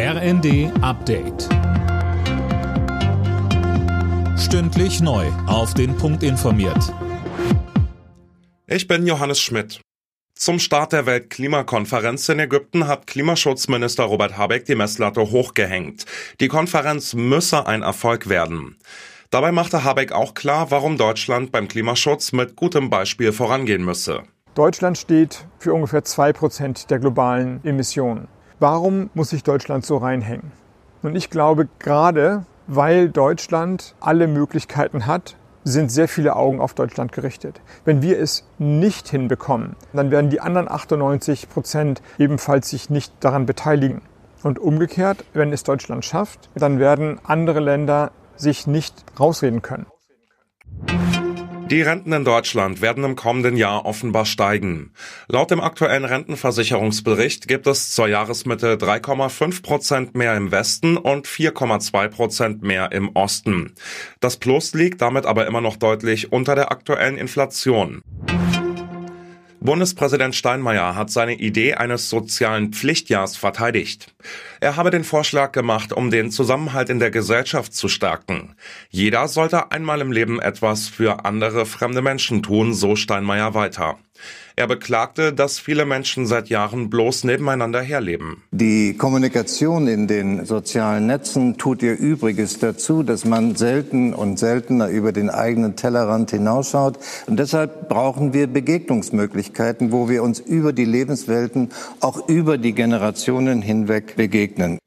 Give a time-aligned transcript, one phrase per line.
[0.00, 1.48] RND Update.
[4.38, 5.26] Stündlich neu.
[5.48, 6.94] Auf den Punkt informiert.
[8.68, 9.80] Ich bin Johannes Schmidt.
[10.36, 16.04] Zum Start der Weltklimakonferenz in Ägypten hat Klimaschutzminister Robert Habeck die Messlatte hochgehängt.
[16.38, 18.76] Die Konferenz müsse ein Erfolg werden.
[19.30, 24.22] Dabei machte Habeck auch klar, warum Deutschland beim Klimaschutz mit gutem Beispiel vorangehen müsse.
[24.54, 28.28] Deutschland steht für ungefähr zwei Prozent der globalen Emissionen.
[28.60, 30.50] Warum muss sich Deutschland so reinhängen?
[31.02, 37.12] Und ich glaube, gerade weil Deutschland alle Möglichkeiten hat, sind sehr viele Augen auf Deutschland
[37.12, 37.60] gerichtet.
[37.84, 43.46] Wenn wir es nicht hinbekommen, dann werden die anderen 98 Prozent ebenfalls sich nicht daran
[43.46, 44.02] beteiligen.
[44.42, 49.86] Und umgekehrt, wenn es Deutschland schafft, dann werden andere Länder sich nicht rausreden können.
[51.70, 54.90] Die Renten in Deutschland werden im kommenden Jahr offenbar steigen.
[55.28, 62.08] Laut dem aktuellen Rentenversicherungsbericht gibt es zur Jahresmitte 3,5 Prozent mehr im Westen und 4,2
[62.08, 63.74] Prozent mehr im Osten.
[64.18, 68.00] Das Plus liegt damit aber immer noch deutlich unter der aktuellen Inflation.
[69.60, 74.14] Bundespräsident Steinmeier hat seine Idee eines sozialen Pflichtjahrs verteidigt.
[74.60, 78.54] Er habe den Vorschlag gemacht, um den Zusammenhalt in der Gesellschaft zu stärken.
[78.90, 83.98] Jeder sollte einmal im Leben etwas für andere fremde Menschen tun, so Steinmeier weiter.
[84.58, 88.42] Er beklagte, dass viele Menschen seit Jahren bloß nebeneinander herleben.
[88.50, 94.88] Die Kommunikation in den sozialen Netzen tut ihr Übriges dazu, dass man selten und seltener
[94.88, 96.98] über den eigenen Tellerrand hinausschaut.
[97.28, 101.70] Und deshalb brauchen wir Begegnungsmöglichkeiten, wo wir uns über die Lebenswelten,
[102.00, 104.78] auch über die Generationen hinweg begegnen.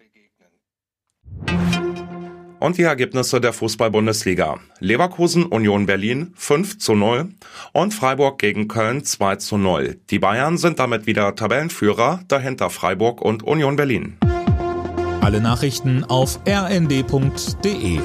[2.59, 4.59] Und die Ergebnisse der Fußball-Bundesliga.
[4.79, 7.29] Leverkusen Union Berlin 5 zu 0
[7.73, 9.99] und Freiburg gegen Köln 2 zu 0.
[10.11, 14.17] Die Bayern sind damit wieder Tabellenführer, dahinter Freiburg und Union Berlin.
[15.21, 17.99] Alle Nachrichten auf rnd.de